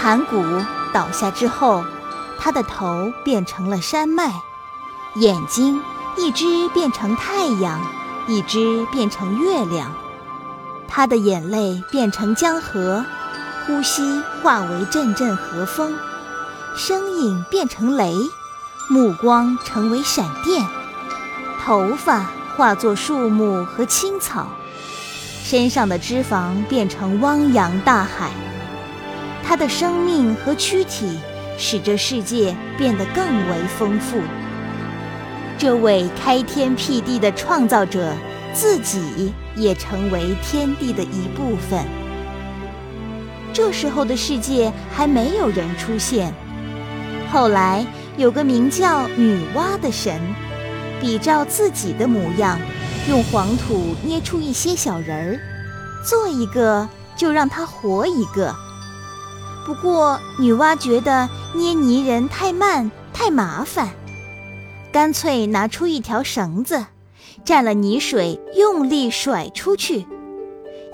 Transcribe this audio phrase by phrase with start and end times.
[0.00, 0.40] 盘古
[0.92, 1.84] 倒下之后，
[2.38, 4.32] 他的头变成了山脉，
[5.16, 5.82] 眼睛
[6.16, 7.80] 一只变成太阳，
[8.28, 9.92] 一只变成月亮。
[10.86, 13.04] 他的眼泪变成江河，
[13.66, 15.98] 呼吸化为阵阵和风，
[16.76, 18.14] 声音变成雷，
[18.88, 20.64] 目光成为闪电，
[21.64, 22.24] 头发
[22.56, 24.46] 化作树木和青草，
[25.42, 28.30] 身上的脂肪变成汪洋大海。
[29.48, 31.18] 他的生命和躯体
[31.56, 34.20] 使这世界变得更为丰富。
[35.56, 38.12] 这位开天辟地的创造者
[38.52, 41.82] 自己也成为天地的一部分。
[43.54, 46.30] 这时候的世界还没有人出现。
[47.32, 47.86] 后来
[48.18, 50.20] 有个名叫女娲的神，
[51.00, 52.60] 比照自己的模样，
[53.08, 55.40] 用黄土捏出一些小人儿，
[56.04, 56.86] 做一个
[57.16, 58.54] 就让他活一个。
[59.68, 63.90] 不过，女娲觉得捏泥人太慢太麻烦，
[64.90, 66.86] 干脆拿出一条绳子，
[67.44, 70.06] 蘸了泥水，用力甩出去。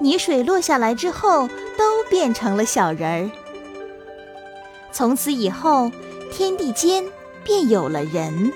[0.01, 1.47] 泥水落下来之后，
[1.79, 3.31] 都变成了小人儿。
[4.91, 5.93] 从此以后，
[6.33, 7.05] 天地间
[7.45, 8.53] 便有了人。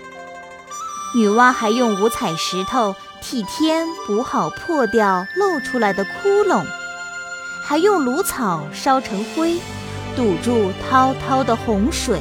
[1.14, 6.66] 女娲还用五彩石头替天补好破掉露出来的窟窿，
[7.62, 9.60] 还用芦草烧成灰。
[10.16, 12.20] 堵住滔滔的洪水，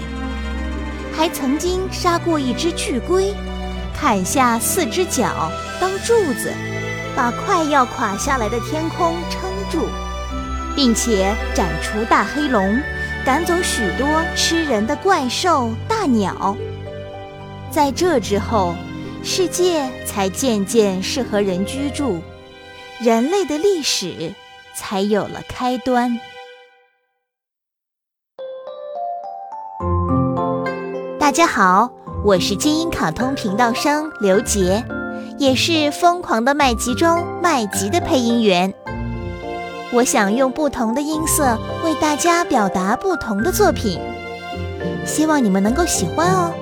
[1.15, 3.33] 还曾经杀过一只巨龟，
[3.95, 6.53] 砍下四只脚当柱子，
[7.15, 9.87] 把快要垮下来的天空撑住，
[10.75, 12.79] 并且斩除大黑龙，
[13.25, 16.55] 赶走许多吃人的怪兽大鸟。
[17.71, 18.75] 在这之后，
[19.23, 22.21] 世界才渐渐适合人居住，
[23.01, 24.33] 人类的历史
[24.75, 26.19] 才有了开端。
[31.27, 31.91] 大家好，
[32.23, 34.81] 我是金鹰卡通频道生刘杰，
[35.37, 38.73] 也是疯狂的麦吉中麦吉的配音员。
[39.91, 43.99] 我想用不同的音色为大家表达不同的作品，
[45.05, 46.53] 希望你们能够喜欢哦。